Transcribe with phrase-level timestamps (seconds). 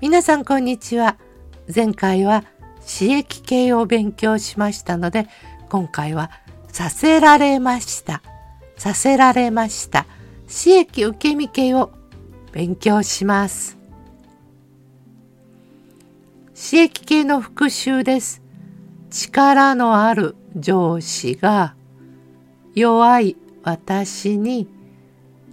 [0.00, 1.18] 皆さんこんにちは。
[1.72, 2.44] 前回は
[2.80, 5.26] 刺激系を勉強しましたので、
[5.68, 6.30] 今回は
[6.68, 8.22] させられました。
[8.78, 10.06] させられました。
[10.48, 11.90] 刺激受け身系を
[12.50, 13.76] 勉強します。
[16.54, 18.40] 刺激系の復習です。
[19.10, 21.74] 力のある上司が
[22.74, 24.66] 弱い私に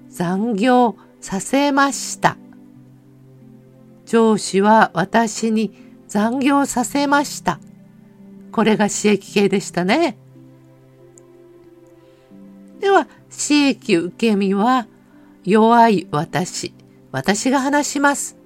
[0.10, 2.38] 残業させました。
[4.08, 5.74] 上司は私に
[6.08, 7.60] 残業させました。
[8.54, 10.18] これが刺激系でしたね。
[12.80, 14.88] では、刺激受け身は
[15.44, 16.74] 弱い私。
[17.12, 18.38] 私が話します。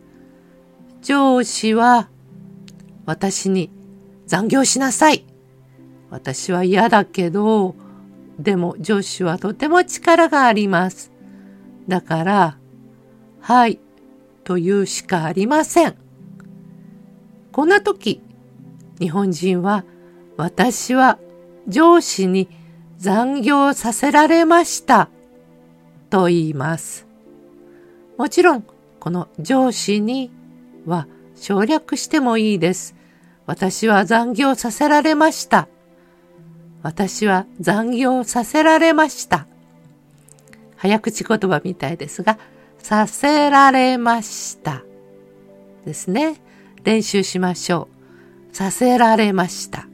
[1.02, 2.10] 上司は
[3.06, 3.70] 私に
[4.26, 5.26] 残業しなさい。
[6.10, 7.76] 私は嫌だけど、
[8.40, 11.12] でも上司はとても力があります。
[11.88, 12.58] だから、
[13.40, 13.80] はい、
[14.44, 15.96] というしかありません。
[17.52, 18.22] こんな時、
[19.00, 19.84] 日本人は
[20.38, 21.20] 私は
[21.68, 22.48] 上司に
[22.98, 25.10] 残業させられました
[26.10, 27.08] と言います。
[28.18, 28.66] もちろん、
[29.00, 30.32] この上司に
[30.86, 32.96] は省略してもいいです。
[33.48, 35.68] 私は残業させられました。
[36.84, 39.48] 私は残業させられました。
[40.78, 42.38] 早口言葉みたいですが、
[42.84, 44.84] させられました。
[45.86, 46.42] ですね。
[46.84, 47.88] 練習しましょ
[48.52, 48.56] う。
[48.56, 49.88] させられました。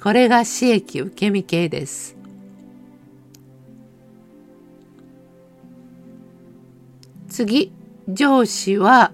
[0.00, 2.16] これが刺激受け身形です。
[7.28, 7.72] 次、
[8.08, 9.12] 上司は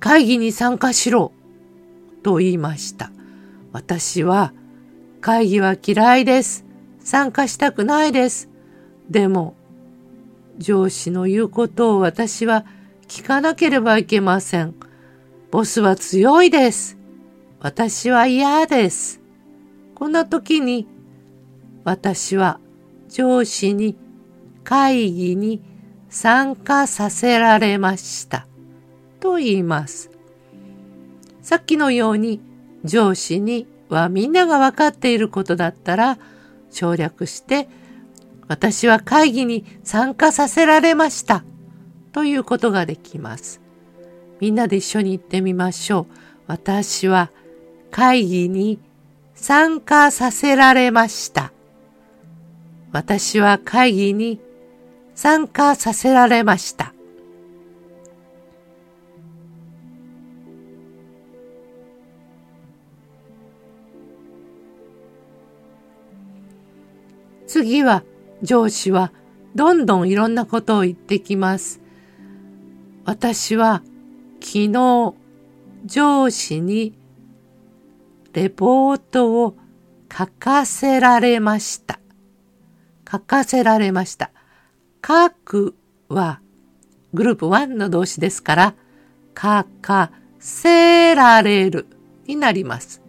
[0.00, 1.32] 会議に参加しろ
[2.22, 3.10] と言いました。
[3.72, 4.52] 私は
[5.20, 6.64] 会議は嫌いです。
[7.00, 8.48] 参加したくないです。
[9.08, 9.54] でも
[10.58, 12.66] 上司の言うことを私は
[13.06, 14.74] 聞かなければいけません。
[15.50, 16.98] ボスは強いです。
[17.60, 19.20] 私は嫌です。
[19.94, 20.86] こんな時に
[21.84, 22.60] 私は
[23.08, 23.96] 上司に
[24.62, 25.62] 会議に
[26.10, 28.46] 参加させられました
[29.20, 30.10] と言います。
[31.40, 32.40] さっきのように
[32.84, 36.18] 上司にはみんなが分かっていることだったら
[36.70, 37.68] 省略して
[38.48, 41.44] 私は会議に参加させられました。
[42.12, 43.60] ということができます。
[44.40, 46.06] みんなで一緒に言ってみましょう。
[46.46, 47.30] 私は
[47.90, 48.80] 会議に
[49.34, 51.52] 参加させられました。
[52.90, 54.40] 私は会議に
[55.14, 56.94] 参加させられました。
[67.46, 68.04] 次は
[68.42, 69.12] 上司は
[69.54, 71.80] どんどんいろんなことを言ってきます。
[73.04, 73.82] 私は
[74.40, 75.14] 昨日
[75.84, 76.98] 上司に
[78.32, 79.56] レポートを
[80.16, 81.98] 書かせられました。
[83.10, 84.30] 書かせられました。
[85.06, 85.74] 書く
[86.08, 86.40] は
[87.14, 88.74] グループ1の動詞ですから、
[89.36, 91.86] 書かせられる
[92.26, 93.02] になります。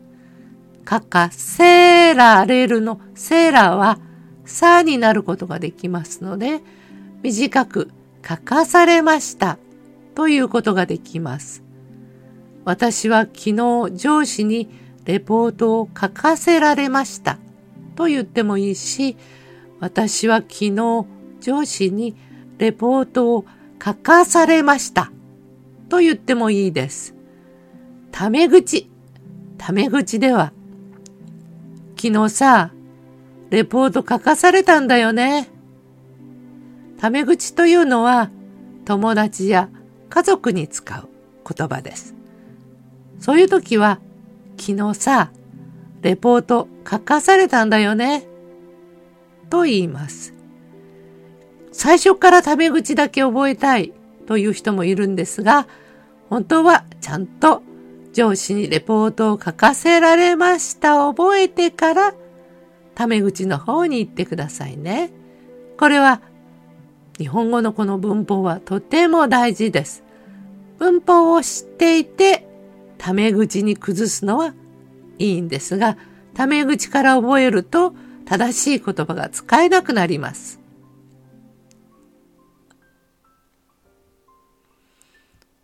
[0.89, 3.99] 書かせられるのせらは
[4.49, 6.61] さになることができますので、
[7.23, 7.91] 短く
[8.27, 9.57] 書かされました
[10.15, 11.63] ということができます。
[12.65, 14.69] 私は昨日上司に
[15.05, 17.39] レポートを書かせられました
[17.95, 19.17] と言ってもいいし、
[19.79, 21.05] 私は昨日
[21.39, 22.15] 上司に
[22.57, 23.45] レポートを
[23.83, 25.11] 書かされました
[25.87, 27.15] と言ってもいいです。
[28.11, 28.89] タメ口。
[29.57, 30.53] タメ口では、
[31.97, 32.71] 昨日さ、
[33.49, 35.49] レポート書かされたんだよね。
[36.99, 38.29] タメ口というのは
[38.85, 39.69] 友達や
[40.09, 41.07] 家族に使う
[41.51, 42.15] 言葉です。
[43.19, 43.99] そういう時は
[44.57, 45.31] 昨日さ、
[46.01, 48.27] レポート書かされたんだよね。
[49.49, 50.33] と言います。
[51.71, 53.93] 最初からタメ口だけ覚えたい
[54.27, 55.67] という人もいるんですが、
[56.29, 57.63] 本当はちゃんと
[58.13, 62.13] 上司にレポートを書かせられました覚えてから
[62.99, 65.09] タメ口の方に行ってくださいね。
[65.77, 66.19] これは
[67.17, 70.03] 日本語のこの文法はとても大事です。
[70.79, 72.45] 文法を知っていて
[72.97, 74.53] タメ口に崩すのは
[75.17, 75.97] いいんですが、
[76.33, 77.93] タメ口から覚えると
[78.25, 80.59] 正しい言葉が使えなくなります。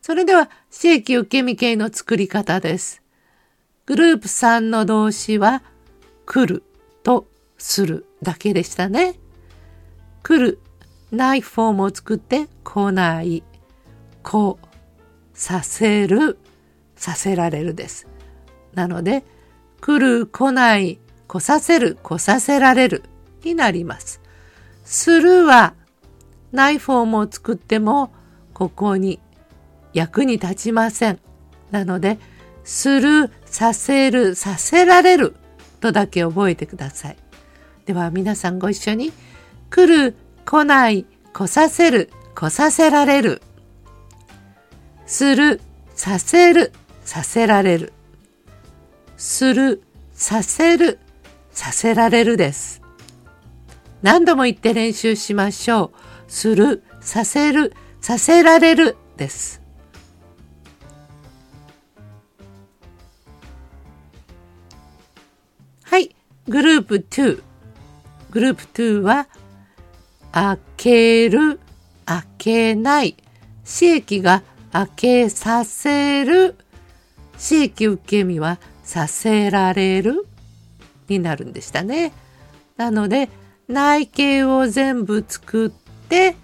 [0.01, 3.01] それでは、正規受け身形の作り方です。
[3.87, 5.63] グループ3の動詞は、
[6.25, 6.63] 来る。
[7.05, 7.27] と
[7.59, 9.13] するだけでしたね。
[10.23, 10.59] 来る、
[11.11, 13.43] ないフォームを作って来ない、
[14.23, 14.67] こう、
[15.35, 16.39] させる、
[16.95, 18.07] させられるです。
[18.73, 19.23] なので、
[19.81, 23.03] 来る、来ない、来させる、来させられる
[23.43, 24.19] になります。
[24.83, 25.75] するは、
[26.51, 28.11] ないフォームを作っても、
[28.55, 29.19] ここに
[29.93, 31.19] 役に立ちません。
[31.69, 32.17] なので、
[32.63, 35.35] する、させる、させられる
[35.75, 37.17] とだけ覚えてください。
[37.85, 39.11] では皆さんご一緒に、
[39.69, 43.41] 来る、来ない、来させる、来させられる。
[45.05, 45.61] する、
[45.95, 46.71] させる、
[47.03, 47.93] させられる。
[49.17, 49.81] する、
[50.13, 50.99] させる、
[51.51, 52.81] させられるです。
[54.01, 55.91] 何度も言って練習しましょ
[56.27, 56.31] う。
[56.31, 59.64] する、させる、させられるです。
[66.47, 67.41] グループ2。
[68.31, 69.27] グループ2は、
[70.31, 71.59] 開ける、
[72.05, 73.15] 開けない。
[73.63, 76.55] 刺激が開けさせる。
[77.33, 80.27] 刺激受け身はさせられる
[81.07, 82.13] になるんでしたね。
[82.77, 83.29] なので
[83.67, 86.35] 内形を全部作って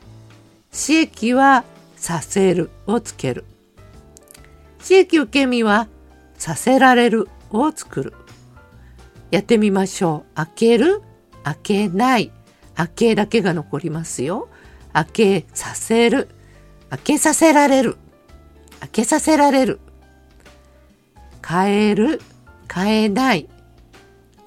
[0.71, 1.63] 刺激は
[1.95, 3.45] させるをつける。
[4.81, 5.88] 刺激受け身は
[6.38, 8.13] させられるを作る。
[9.31, 10.35] やってみましょう。
[10.35, 11.01] 開ける、
[11.43, 12.31] 開けない。
[12.75, 14.49] 開けだけが残りますよ。
[14.93, 16.29] 開けさせる。
[16.89, 17.97] 開けさせられる。
[18.81, 19.79] 開けさせられる。
[21.47, 22.21] 変える、
[22.71, 23.49] 変えない。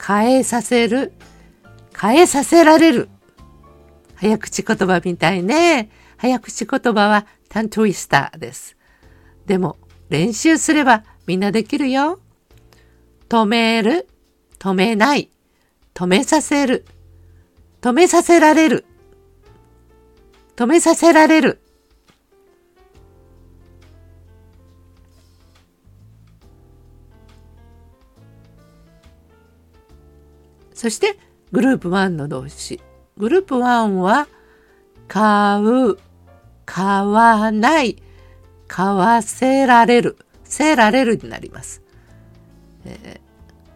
[0.06, 1.12] 変えさせる、
[1.98, 3.08] 変えさせられる。
[4.16, 5.88] 早口言葉みたいね。
[6.18, 8.76] 早口言葉はタントウィスターです。
[9.46, 9.78] でも
[10.10, 12.20] 練習すればみんなできるよ。
[13.30, 14.06] 止める、
[14.64, 15.28] 止めない、
[15.92, 16.86] 止めさせる、
[17.82, 18.86] 止めさせられる、
[20.56, 21.60] 止めさせられる。
[30.72, 31.18] そして
[31.52, 32.80] グループ1の動詞。
[33.18, 34.28] グループ1は
[35.08, 35.98] 買う、
[36.64, 38.02] 買わない、
[38.66, 41.82] 買わせられる、せられるになります。
[42.86, 43.23] えー、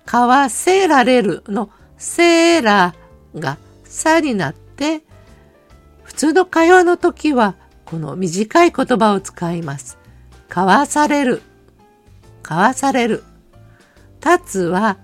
[0.09, 1.69] 買わせられるの
[1.99, 2.95] せーら
[3.35, 5.03] がさになって、
[6.03, 9.99] 普通の会話の時はこの短い言葉を使います。
[10.49, 11.43] 買わされる、
[12.43, 13.23] 買わされる。
[14.25, 14.97] 立つは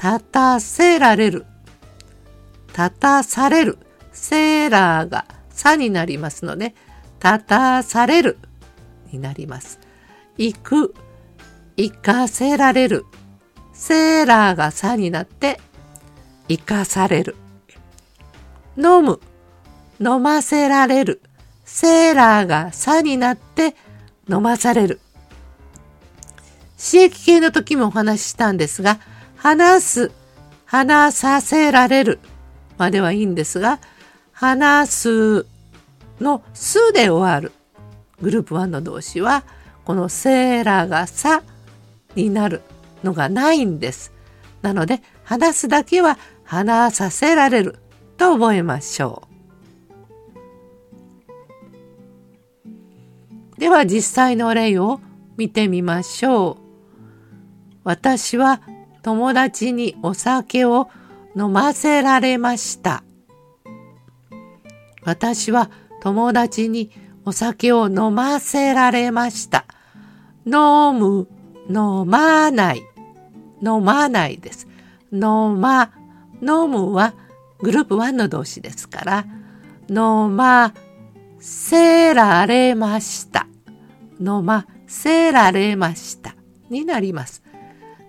[0.00, 1.44] 立たせられる。
[2.68, 3.78] 立たされる。
[4.12, 6.76] セーラーがさになりますので、
[7.20, 8.38] 立たされる
[9.10, 9.80] になります。
[10.38, 10.94] 行く、
[11.76, 13.06] 行かせられる。
[13.76, 15.60] セーラーがさになって、
[16.48, 17.36] 行かされる。
[18.76, 19.20] 飲む、
[20.00, 21.20] 飲ませられる。
[21.64, 23.76] セーラーがさになって
[24.28, 25.00] 飲まされる。
[26.78, 28.98] 刺激系の時もお話ししたんですが、
[29.36, 30.12] 話す、
[30.64, 32.18] 話させられる
[32.78, 33.78] まではいいんですが、
[34.32, 35.46] 話す
[36.20, 37.52] のすで終わる
[38.20, 39.44] グループ1の動詞は、
[39.84, 41.42] このせらがさ
[42.14, 42.62] になる
[43.02, 44.12] のがないんです。
[44.62, 47.78] なので、話すだけは話させられる
[48.16, 49.22] と覚えましょ
[53.56, 53.60] う。
[53.60, 55.00] では実際の例を
[55.36, 56.66] 見てみましょう。
[57.84, 58.60] 私は
[59.02, 60.88] 友達にお酒を
[61.36, 63.02] 飲ませられました。
[65.02, 66.90] 私は友達に
[67.24, 69.66] お酒を飲ませられました。
[70.44, 71.28] 飲む、
[71.68, 72.82] 飲まない。
[73.62, 74.68] 飲まないです。
[75.12, 75.92] 飲ま、
[76.40, 77.14] 飲むは
[77.58, 79.26] グループ1の動詞ですから、
[79.88, 80.74] 飲ま
[81.38, 83.46] せられました。
[84.20, 86.34] 飲ませられました
[86.70, 87.42] になります。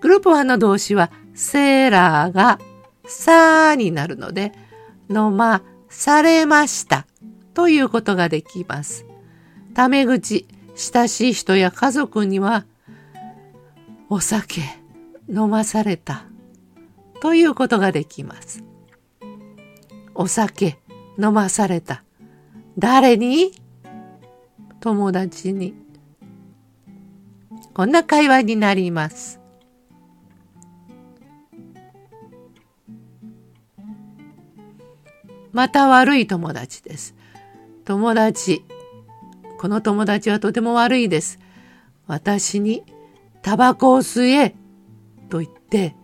[0.00, 2.58] グループ1の動詞は、セーラーが
[3.06, 4.52] さになるので、
[5.08, 7.06] 飲まされました
[7.54, 9.06] ということができます。
[9.74, 12.64] タメ口、親しい人や家族には、
[14.10, 14.62] お酒
[15.28, 16.24] 飲まされた
[17.20, 18.64] ということができます。
[20.14, 20.78] お酒
[21.18, 22.02] 飲まされた。
[22.78, 23.52] 誰に？
[24.80, 25.74] 友達に。
[27.74, 29.40] こんな会話になります。
[35.52, 37.14] また悪い友達です。
[37.84, 38.64] 友達。
[39.58, 41.38] この友達はとても悪いです。
[42.06, 42.84] 私に
[43.48, 44.54] タバコを吸え
[45.30, 45.96] と言って、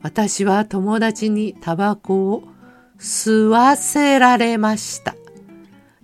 [0.00, 2.44] 私は友達にタバコを
[3.00, 5.16] 吸わせられました。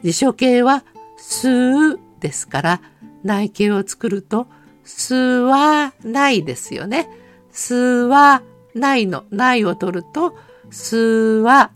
[0.02, 0.82] 辞書形は
[1.16, 2.80] 吸うですから
[3.22, 4.48] 内形を作ると
[4.84, 7.08] 吸わないですよね。
[7.52, 8.42] 吸わ
[8.74, 10.36] ないの、ないを取ると、
[10.72, 11.70] 吸わ、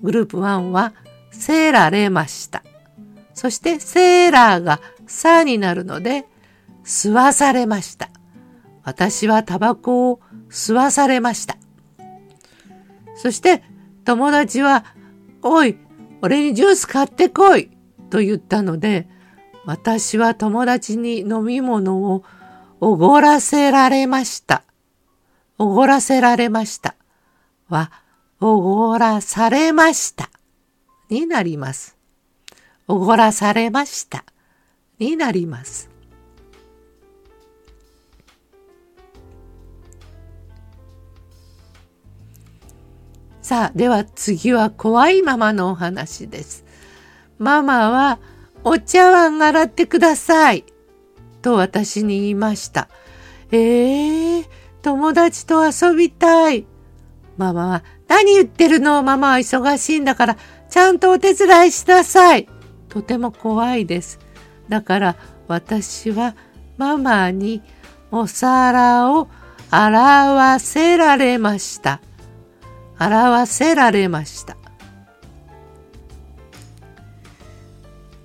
[0.00, 0.94] グループ1は、
[1.30, 2.62] せられました。
[3.34, 6.24] そして、セーラーがさになるので、
[6.86, 8.08] 吸わされました。
[8.84, 11.56] 私はタバコを吸わされました。
[13.16, 13.62] そして、
[14.04, 14.84] 友達は、
[15.42, 15.78] おい、
[16.20, 17.70] 俺にジュース買ってこい
[18.10, 19.08] と言ったので、
[19.64, 22.24] 私は友達に飲み物を
[22.80, 24.62] おごらせられました。
[25.58, 26.96] おごらせられました
[27.68, 27.90] は、
[28.40, 30.30] おごらされました
[31.08, 31.96] になります。
[32.86, 34.24] おごらされました
[34.98, 35.93] になります。
[43.44, 46.64] さあ、では次は怖いママのお話です。
[47.38, 48.18] ママは
[48.64, 50.64] お茶碗洗ってください。
[51.42, 52.88] と私に言いました。
[53.52, 54.46] ええー、
[54.80, 56.66] 友達と遊びたい。
[57.36, 59.02] ママは、何言ってるの？
[59.02, 60.38] ママは忙しいんだから、
[60.70, 62.48] ちゃんとお手伝いしなさい。
[62.88, 64.20] とても怖いです。
[64.70, 65.16] だから
[65.48, 66.34] 私は
[66.78, 67.60] ママに
[68.10, 69.28] お皿を
[69.68, 72.00] 洗わせられました。
[72.96, 74.56] 洗わせられました。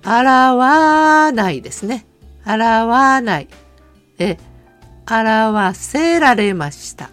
[0.02, 2.06] 洗わないですね。
[2.44, 3.48] 洗わない。
[4.18, 4.38] え、
[5.06, 7.10] 洗わせられました。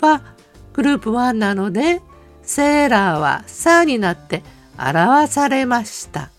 [0.00, 0.22] は、
[0.72, 2.00] グループ1なので、
[2.42, 4.42] セーラーはさになって
[4.78, 6.30] 表されました。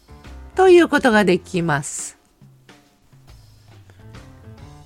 [0.56, 2.18] ということができます。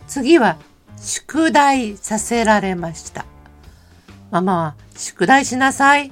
[0.08, 0.58] 次は、
[0.98, 3.26] 宿題させられました。
[4.32, 6.12] ママは、宿題しなさい。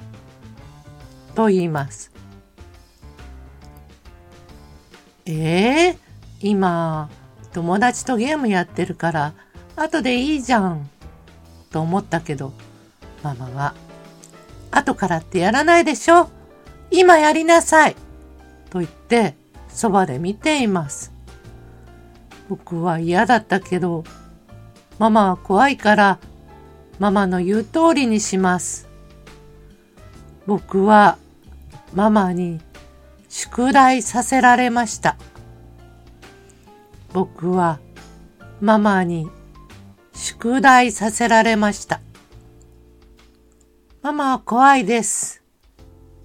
[1.34, 2.10] と言います。
[5.26, 5.96] えー、
[6.40, 7.10] 今、
[7.52, 9.34] 友達とゲームやってるから、
[9.76, 10.90] 後でいいじゃん。
[11.70, 12.52] と思ったけど、
[13.22, 13.74] ママは、
[14.70, 16.28] 後からってやらないでしょ
[16.90, 17.96] 今やりなさい
[18.70, 19.34] と言って、
[19.68, 21.12] そばで見ています。
[22.48, 24.02] 僕は嫌だったけど、
[24.98, 26.18] ママは怖いから、
[26.98, 28.88] ママの言う通りにします。
[30.46, 31.18] 僕は
[31.94, 32.60] ママに
[33.28, 35.16] 宿題させられました。
[37.12, 37.78] 僕は
[38.60, 39.30] ママに
[40.12, 42.00] 宿題させられました。
[44.02, 45.42] ママは怖いです。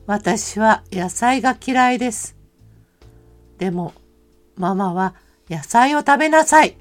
[0.07, 2.35] 私は野菜が嫌いです。
[3.57, 3.93] でも、
[4.55, 5.13] ママは
[5.49, 6.75] 野菜を食べなさい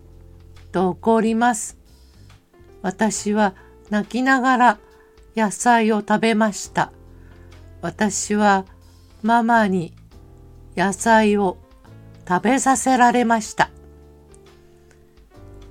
[0.72, 1.78] と怒ります。
[2.82, 3.54] 私は
[3.92, 4.78] 泣きながら
[5.36, 6.92] 野菜を食べました。
[7.82, 8.64] 私は
[9.22, 9.92] ママに
[10.74, 11.58] 野菜を
[12.26, 13.68] 食べさせられました。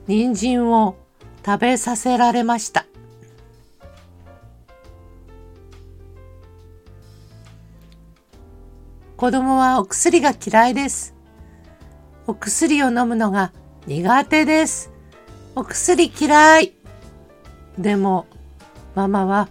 [0.05, 0.97] 人参を
[1.43, 2.85] 食べさせられました。
[9.17, 11.15] 子供はお薬が嫌いです。
[12.27, 13.51] お薬を飲むのが
[13.87, 14.91] 苦手です。
[15.55, 16.80] お薬嫌い。
[17.81, 18.27] でも、
[18.95, 19.49] ママは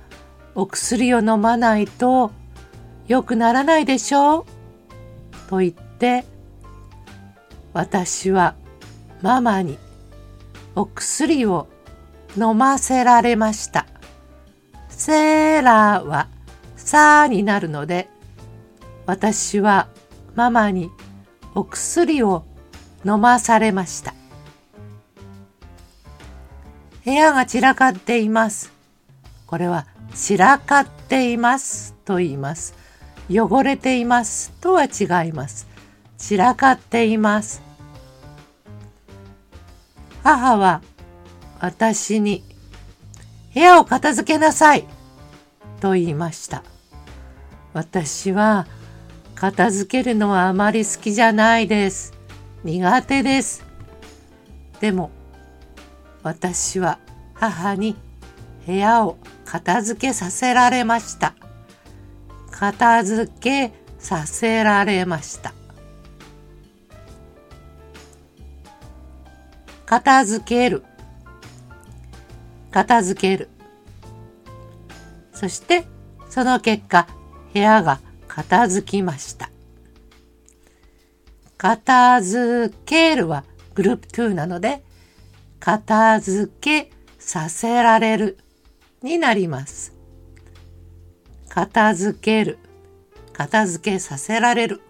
[0.54, 2.30] お薬を飲まないと
[3.06, 4.44] 良くならないでしょう
[5.48, 6.24] と言って、
[7.72, 8.54] 私は
[9.22, 9.78] ママに
[10.74, 11.68] お薬を
[12.36, 13.86] 飲ませられました。
[14.88, 16.28] セーラーは
[16.76, 18.08] さーになるので、
[19.06, 19.88] 私は
[20.34, 20.90] ママに
[21.54, 22.44] お薬を
[23.04, 24.14] 飲まされました。
[27.04, 28.72] 部屋が散らかっています。
[29.46, 32.74] これは散らかっていますと言います。
[33.30, 35.66] 汚れていますとは違います。
[36.18, 37.62] 散らかっています。
[40.22, 40.82] 母は
[41.60, 42.42] 私に
[43.54, 44.84] 部屋を片付けなさい
[45.80, 46.62] と言いました。
[47.72, 48.66] 私は
[49.34, 52.12] 片付けるのはあまり好きじゃないです。
[52.62, 53.64] 苦手です。
[54.80, 55.10] でも
[56.22, 56.98] 私は
[57.34, 57.96] 母に
[58.66, 61.34] 部屋を片付けさせられました。
[62.50, 65.54] 片付けさせられました。
[69.86, 70.84] 片付ける。
[72.70, 73.48] 片付ける。
[75.32, 75.84] そして、
[76.28, 77.08] その結果、
[77.52, 77.98] 部屋が
[78.28, 79.50] 片付きました。
[81.56, 84.82] 片付けるはグループ2なので、
[85.60, 88.38] 片付けさせられる
[89.02, 89.94] になります。
[91.50, 92.58] 片付ける、
[93.34, 94.80] 片付けさせられる。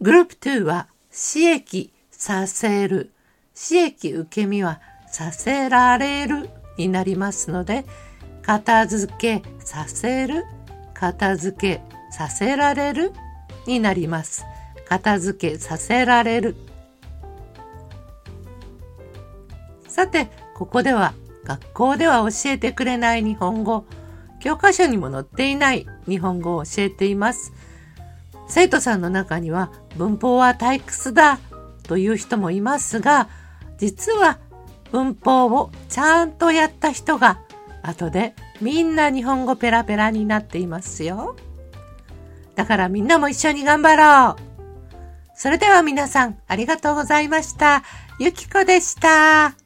[0.00, 3.10] グループ2は、刺激させる。
[3.52, 7.84] 刺激受け身はさせられるになりますので、
[8.42, 10.44] 片付けさせる、
[10.94, 13.12] 片付けさせられる
[13.66, 14.44] になります。
[14.88, 16.56] 片付けさせられる。
[19.88, 21.14] さて、ここでは
[21.44, 23.84] 学校では教えてくれない日本語、
[24.40, 27.52] 教科書にも載っていない日本語を教えています。
[28.48, 31.38] 生徒さんの中には文法は退屈だ
[31.84, 33.28] という人もいますが、
[33.78, 34.38] 実は
[34.92, 37.40] 文法をちゃんとやった人が
[37.82, 41.36] 後でみんな日本語ペラペラになっていますよ。
[42.54, 44.50] だからみんなも一緒に頑張ろう。
[45.34, 47.82] それでは皆さんありがとうございました。
[48.18, 49.59] ゆきこでした。